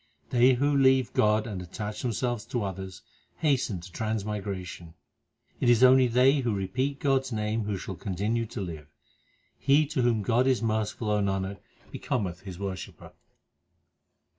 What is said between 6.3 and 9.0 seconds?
who repeat God s name Who shall continue to live.